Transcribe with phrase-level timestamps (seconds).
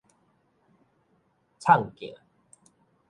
[1.59, 2.17] 藏鏡